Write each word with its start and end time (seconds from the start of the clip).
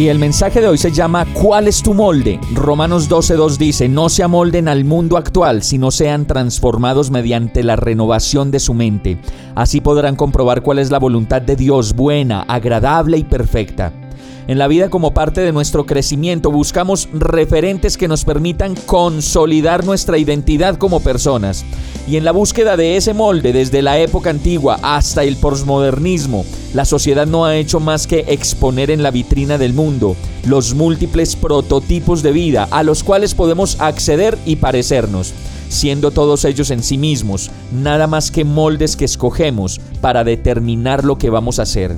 Y 0.00 0.08
el 0.08 0.18
mensaje 0.18 0.62
de 0.62 0.66
hoy 0.66 0.78
se 0.78 0.92
llama 0.92 1.26
¿Cuál 1.34 1.68
es 1.68 1.82
tu 1.82 1.92
molde? 1.92 2.40
Romanos 2.54 3.10
12.2 3.10 3.58
dice, 3.58 3.86
no 3.86 4.08
se 4.08 4.22
amolden 4.22 4.66
al 4.66 4.86
mundo 4.86 5.18
actual, 5.18 5.62
sino 5.62 5.90
sean 5.90 6.24
transformados 6.24 7.10
mediante 7.10 7.62
la 7.62 7.76
renovación 7.76 8.50
de 8.50 8.60
su 8.60 8.72
mente. 8.72 9.18
Así 9.54 9.82
podrán 9.82 10.16
comprobar 10.16 10.62
cuál 10.62 10.78
es 10.78 10.90
la 10.90 10.98
voluntad 10.98 11.42
de 11.42 11.54
Dios 11.54 11.94
buena, 11.94 12.40
agradable 12.48 13.18
y 13.18 13.24
perfecta. 13.24 13.92
En 14.48 14.58
la 14.58 14.68
vida 14.68 14.90
como 14.90 15.12
parte 15.12 15.40
de 15.40 15.52
nuestro 15.52 15.86
crecimiento 15.86 16.50
buscamos 16.50 17.08
referentes 17.12 17.96
que 17.96 18.08
nos 18.08 18.24
permitan 18.24 18.74
consolidar 18.86 19.84
nuestra 19.84 20.18
identidad 20.18 20.76
como 20.76 21.00
personas. 21.00 21.64
Y 22.08 22.16
en 22.16 22.24
la 22.24 22.32
búsqueda 22.32 22.76
de 22.76 22.96
ese 22.96 23.14
molde 23.14 23.52
desde 23.52 23.82
la 23.82 23.98
época 23.98 24.30
antigua 24.30 24.78
hasta 24.82 25.22
el 25.22 25.36
posmodernismo, 25.36 26.44
la 26.74 26.84
sociedad 26.84 27.26
no 27.26 27.44
ha 27.44 27.56
hecho 27.56 27.80
más 27.80 28.06
que 28.06 28.24
exponer 28.28 28.90
en 28.90 29.02
la 29.02 29.10
vitrina 29.10 29.58
del 29.58 29.74
mundo 29.74 30.16
los 30.46 30.74
múltiples 30.74 31.36
prototipos 31.36 32.22
de 32.22 32.32
vida 32.32 32.66
a 32.70 32.82
los 32.82 33.04
cuales 33.04 33.34
podemos 33.34 33.80
acceder 33.80 34.38
y 34.46 34.56
parecernos 34.56 35.34
siendo 35.70 36.10
todos 36.10 36.44
ellos 36.44 36.70
en 36.70 36.82
sí 36.82 36.98
mismos 36.98 37.50
nada 37.72 38.08
más 38.08 38.30
que 38.30 38.44
moldes 38.44 38.96
que 38.96 39.04
escogemos 39.04 39.80
para 40.00 40.24
determinar 40.24 41.04
lo 41.04 41.16
que 41.16 41.30
vamos 41.30 41.58
a 41.58 41.62
hacer. 41.62 41.96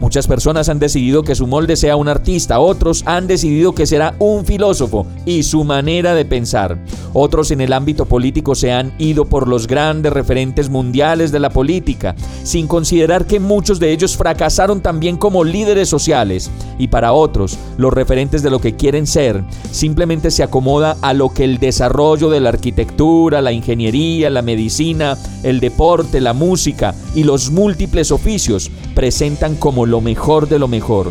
Muchas 0.00 0.26
personas 0.26 0.68
han 0.68 0.78
decidido 0.78 1.22
que 1.22 1.34
su 1.34 1.46
molde 1.46 1.76
sea 1.76 1.96
un 1.96 2.08
artista, 2.08 2.60
otros 2.60 3.02
han 3.06 3.26
decidido 3.26 3.74
que 3.74 3.86
será 3.86 4.14
un 4.18 4.44
filósofo 4.44 5.06
y 5.24 5.42
su 5.42 5.64
manera 5.64 6.14
de 6.14 6.24
pensar. 6.24 6.78
Otros 7.12 7.52
en 7.52 7.60
el 7.60 7.72
ámbito 7.72 8.06
político 8.06 8.54
se 8.54 8.72
han 8.72 8.92
ido 8.98 9.24
por 9.24 9.46
los 9.46 9.66
grandes 9.66 10.12
referentes 10.12 10.68
mundiales 10.68 11.30
de 11.30 11.40
la 11.40 11.50
política, 11.50 12.16
sin 12.42 12.66
considerar 12.66 13.26
que 13.26 13.38
muchos 13.38 13.78
de 13.78 13.92
ellos 13.92 14.16
fracasaron 14.16 14.80
también 14.80 15.16
como 15.16 15.44
líderes 15.44 15.88
sociales. 15.88 16.50
Y 16.76 16.88
para 16.88 17.12
otros, 17.12 17.56
los 17.78 17.92
referentes 17.92 18.42
de 18.42 18.50
lo 18.50 18.60
que 18.60 18.74
quieren 18.74 19.06
ser 19.06 19.44
simplemente 19.70 20.30
se 20.30 20.42
acomoda 20.42 20.96
a 21.02 21.14
lo 21.14 21.32
que 21.32 21.44
el 21.44 21.58
desarrollo 21.58 22.30
de 22.30 22.40
la 22.40 22.48
arquitectura, 22.48 23.40
la 23.40 23.52
ingeniería, 23.52 24.28
la 24.28 24.42
medicina, 24.42 25.16
el 25.44 25.60
deporte, 25.60 26.20
la 26.20 26.32
música 26.32 26.94
y 27.14 27.22
los 27.22 27.50
múltiples 27.50 28.10
oficios 28.10 28.70
presentan 28.94 29.54
como 29.56 29.83
lo 29.86 30.00
mejor 30.00 30.48
de 30.48 30.58
lo 30.58 30.68
mejor. 30.68 31.10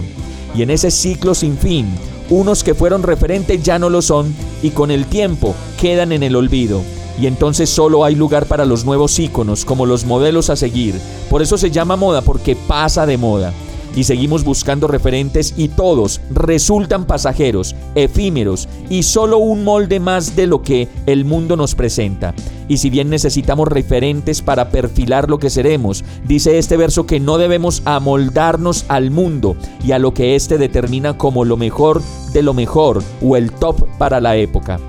Y 0.56 0.62
en 0.62 0.70
ese 0.70 0.92
ciclo 0.92 1.34
sin 1.34 1.58
fin, 1.58 1.88
unos 2.30 2.64
que 2.64 2.76
fueron 2.76 3.04
referentes 3.04 3.62
ya 3.64 3.80
no 3.80 3.90
lo 3.90 4.02
son 4.02 4.34
y 4.62 4.70
con 4.70 4.92
el 4.92 5.06
tiempo 5.06 5.56
quedan 5.80 6.12
en 6.12 6.24
el 6.24 6.36
olvido. 6.36 6.82
Y 7.20 7.28
entonces 7.28 7.70
solo 7.70 8.04
hay 8.04 8.16
lugar 8.16 8.46
para 8.46 8.66
los 8.66 8.86
nuevos 8.86 9.20
íconos 9.20 9.66
como 9.66 9.86
los 9.86 10.06
modelos 10.06 10.50
a 10.50 10.56
seguir. 10.56 11.00
Por 11.30 11.42
eso 11.42 11.58
se 11.58 11.72
llama 11.72 11.96
moda 11.96 12.22
porque 12.22 12.56
pasa 12.56 13.06
de 13.06 13.18
moda 13.18 13.54
y 13.96 14.04
seguimos 14.04 14.44
buscando 14.44 14.88
referentes 14.88 15.54
y 15.58 15.70
todos 15.70 16.22
resultan 16.32 17.06
pasajeros, 17.06 17.76
efímeros 17.96 18.68
y 18.90 19.04
solo 19.04 19.38
un 19.38 19.64
molde 19.64 20.00
más 20.00 20.36
de 20.36 20.48
lo 20.48 20.62
que 20.62 20.88
el 21.06 21.26
mundo 21.26 21.56
nos 21.56 21.76
presenta. 21.76 22.34
Y 22.68 22.78
si 22.78 22.90
bien 22.90 23.10
necesitamos 23.10 23.68
referentes 23.68 24.42
para 24.42 24.70
perfilar 24.70 25.30
lo 25.30 25.38
que 25.40 25.50
seremos, 25.50 26.04
dice 26.26 26.58
este 26.58 26.78
verso 26.78 27.06
que 27.06 27.20
no 27.20 27.38
debemos 27.38 27.82
amoldarnos 27.86 28.86
al 28.88 29.12
mundo 29.12 29.56
y 29.84 29.92
a 29.92 30.00
lo 30.00 30.14
que 30.14 30.36
éste 30.36 30.58
determina 30.58 31.18
como 31.18 31.46
lo 31.46 31.58
mejor 31.58 32.02
de 32.34 32.42
lo 32.42 32.54
mejor 32.54 33.04
o 33.22 33.38
el 33.38 33.52
top 33.52 33.88
para 33.98 34.20
la 34.22 34.36
época. 34.38 34.80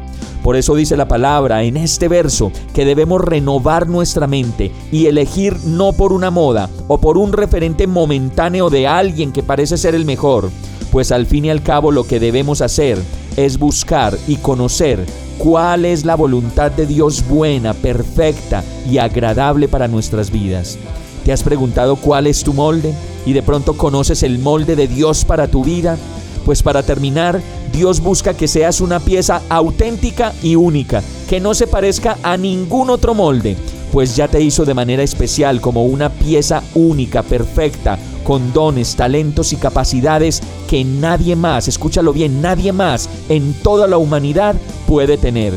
Por 0.45 0.57
eso 0.57 0.75
dice 0.75 0.99
la 0.99 1.09
palabra 1.09 1.63
en 1.63 1.79
este 1.79 2.07
verso 2.07 2.53
que 2.75 2.85
debemos 2.85 3.23
renovar 3.23 3.89
nuestra 3.89 4.27
mente 4.27 4.71
y 4.93 5.07
elegir 5.07 5.57
no 5.65 5.95
por 5.95 6.13
una 6.13 6.31
moda 6.31 6.69
o 6.87 6.99
por 6.99 7.17
un 7.17 7.33
referente 7.33 7.87
momentáneo 7.87 8.69
de 8.69 8.87
alguien 8.87 9.33
que 9.33 9.43
parece 9.43 9.79
ser 9.79 9.95
el 9.95 10.05
mejor, 10.05 10.51
pues 10.93 11.13
al 11.13 11.25
fin 11.25 11.47
y 11.47 11.51
al 11.51 11.63
cabo 11.63 11.93
lo 11.93 12.05
que 12.05 12.21
debemos 12.21 12.61
hacer 12.61 12.99
es 13.39 13.59
buscar 13.59 14.19
y 14.29 14.37
conocer 14.37 15.07
cuál 15.39 15.87
es 15.87 16.05
la 16.05 16.15
voluntad 16.15 16.71
de 16.71 16.85
Dios 16.85 17.27
buena, 17.27 17.73
perfecta 17.73 18.63
y 18.87 18.99
agradable 18.99 19.67
para 19.67 19.89
nuestras 19.89 20.31
vidas. 20.31 20.77
¿Te 21.25 21.33
has 21.33 21.43
preguntado 21.43 21.97
cuál 21.97 22.27
es 22.27 22.45
tu 22.45 22.53
molde? 22.53 22.93
¿Y 23.25 23.33
de 23.33 23.43
pronto 23.43 23.79
conoces 23.79 24.23
el 24.23 24.39
molde 24.39 24.77
de 24.77 24.89
Dios 24.89 25.25
para 25.25 25.49
tu 25.49 25.65
vida? 25.65 25.97
Pues 26.45 26.63
para 26.63 26.83
terminar, 26.83 27.41
Dios 27.75 28.01
busca 28.01 28.35
que 28.35 28.47
seas 28.47 28.81
una 28.81 29.01
pieza 29.01 29.43
auténtica 29.49 30.33
y 30.45 30.55
única, 30.55 31.03
que 31.29 31.41
no 31.41 31.55
se 31.55 31.67
parezca 31.67 32.17
a 32.23 32.37
ningún 32.37 32.89
otro 32.89 33.15
molde, 33.15 33.57
pues 33.91 34.15
ya 34.15 34.29
te 34.29 34.41
hizo 34.41 34.65
de 34.65 34.75
manera 34.75 35.03
especial 35.03 35.61
como 35.61 35.85
una 35.85 36.09
pieza 36.09 36.63
única, 36.75 37.25
perfecta, 37.25 37.99
con 38.23 38.53
dones, 38.53 38.95
talentos 38.95 39.53
y 39.53 39.57
capacidades 39.57 40.41
que 40.69 40.85
nadie 40.85 41.35
más, 41.35 41.67
escúchalo 41.67 42.13
bien, 42.13 42.41
nadie 42.41 42.73
más 42.73 43.09
en 43.29 43.53
toda 43.55 43.89
la 43.89 43.99
humanidad 43.99 44.55
puede 44.87 45.19
tener. 45.19 45.53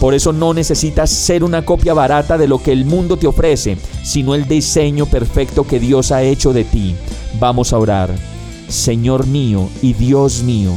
Por 0.00 0.14
eso 0.14 0.32
no 0.32 0.54
necesitas 0.54 1.10
ser 1.10 1.44
una 1.44 1.66
copia 1.66 1.92
barata 1.92 2.38
de 2.38 2.48
lo 2.48 2.62
que 2.62 2.72
el 2.72 2.86
mundo 2.86 3.18
te 3.18 3.26
ofrece, 3.26 3.76
sino 4.02 4.34
el 4.34 4.48
diseño 4.48 5.04
perfecto 5.04 5.66
que 5.66 5.78
Dios 5.78 6.12
ha 6.12 6.22
hecho 6.22 6.54
de 6.54 6.64
ti. 6.64 6.94
Vamos 7.38 7.74
a 7.74 7.78
orar. 7.78 8.10
Señor 8.68 9.26
mío 9.26 9.68
y 9.82 9.94
Dios 9.94 10.42
mío, 10.42 10.72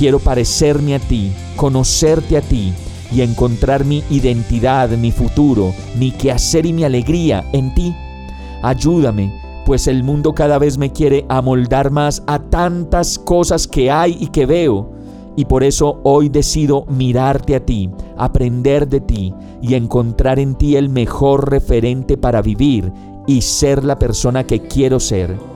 quiero 0.00 0.18
parecerme 0.18 0.94
a 0.94 0.98
ti, 0.98 1.30
conocerte 1.56 2.38
a 2.38 2.40
ti 2.40 2.72
y 3.12 3.20
encontrar 3.20 3.84
mi 3.84 4.02
identidad, 4.08 4.88
mi 4.88 5.12
futuro, 5.12 5.74
mi 5.94 6.10
quehacer 6.10 6.64
y 6.64 6.72
mi 6.72 6.84
alegría 6.84 7.44
en 7.52 7.74
ti. 7.74 7.94
Ayúdame, 8.62 9.30
pues 9.66 9.88
el 9.88 10.02
mundo 10.02 10.32
cada 10.32 10.56
vez 10.56 10.78
me 10.78 10.90
quiere 10.90 11.26
amoldar 11.28 11.90
más 11.90 12.22
a 12.26 12.38
tantas 12.38 13.18
cosas 13.18 13.68
que 13.68 13.90
hay 13.90 14.16
y 14.18 14.28
que 14.28 14.46
veo. 14.46 14.90
Y 15.36 15.44
por 15.44 15.62
eso 15.62 16.00
hoy 16.02 16.30
decido 16.30 16.86
mirarte 16.86 17.54
a 17.54 17.60
ti, 17.60 17.90
aprender 18.16 18.88
de 18.88 19.02
ti 19.02 19.34
y 19.60 19.74
encontrar 19.74 20.38
en 20.38 20.54
ti 20.54 20.76
el 20.76 20.88
mejor 20.88 21.50
referente 21.50 22.16
para 22.16 22.40
vivir 22.40 22.90
y 23.26 23.42
ser 23.42 23.84
la 23.84 23.98
persona 23.98 24.44
que 24.44 24.62
quiero 24.62 24.98
ser. 24.98 25.49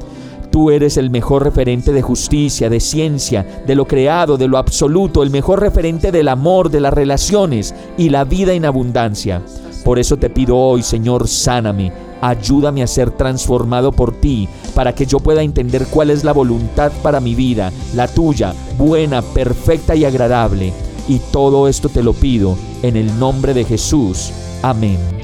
Tú 0.55 0.71
eres 0.71 0.99
el 0.99 1.11
mejor 1.11 1.43
referente 1.43 1.93
de 1.93 2.01
justicia, 2.01 2.71
de 2.71 2.79
ciencia, 2.79 3.45
de 3.67 3.75
lo 3.75 3.87
creado, 3.87 4.37
de 4.37 4.47
lo 4.47 4.57
absoluto, 4.57 5.25
el 5.25 5.31
mejor 5.31 5.59
referente 5.59 6.13
del 6.13 6.29
amor, 6.29 6.71
de 6.71 6.79
las 6.79 6.93
relaciones 6.95 7.75
y 7.99 8.11
la 8.11 8.23
vida 8.23 8.53
en 8.53 8.65
abundancia. 8.65 9.43
Por 9.85 9.99
eso 9.99 10.17
te 10.17 10.31
pido 10.31 10.57
hoy, 10.57 10.85
Señor, 10.85 11.27
sáname, 11.27 11.91
ayúdame 12.21 12.85
a 12.85 12.87
ser 12.87 13.11
transformado 13.11 13.91
por 13.91 14.13
ti, 14.13 14.49
para 14.77 14.95
que 14.95 15.07
yo 15.07 15.19
pueda 15.19 15.43
entender 15.43 15.89
cuál 15.91 16.11
es 16.11 16.23
la 16.23 16.31
voluntad 16.31 16.93
para 17.03 17.19
mi 17.19 17.35
vida, 17.35 17.73
la 17.93 18.07
tuya, 18.07 18.55
buena, 18.79 19.23
perfecta 19.23 19.97
y 19.97 20.05
agradable. 20.05 20.73
Y 21.09 21.19
todo 21.33 21.67
esto 21.67 21.89
te 21.89 22.05
lo 22.05 22.13
pido 22.13 22.57
en 22.83 22.97
el 22.97 23.19
nombre 23.19 23.55
de 23.55 23.65
Jesús. 23.65 24.31
Amén. 24.63 25.24